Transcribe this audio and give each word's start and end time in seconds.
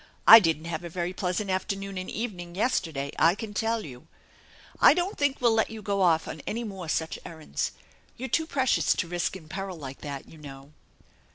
"I 0.27 0.39
didn't 0.39 0.65
have 0.65 0.83
a 0.83 0.89
very 0.89 1.13
pleasant 1.13 1.51
afternoon 1.51 1.95
and 1.95 2.09
evening 2.09 2.55
yesterday, 2.55 3.11
I 3.19 3.35
can 3.35 3.53
tell 3.53 3.85
you 3.85 4.07
I 4.79 4.89
I 4.89 4.93
don't 4.95 5.15
think 5.15 5.39
we'll 5.39 5.53
let 5.53 5.69
you 5.69 5.83
go 5.83 6.01
off 6.01 6.27
on 6.27 6.41
any 6.47 6.63
more 6.63 6.89
such 6.89 7.19
errands. 7.23 7.73
You're 8.17 8.27
too 8.27 8.47
precious 8.47 8.93
to 8.95 9.07
risk 9.07 9.35
in 9.35 9.47
peril 9.47 9.77
like 9.77 10.01
that, 10.01 10.27
you 10.27 10.39
know 10.39 10.71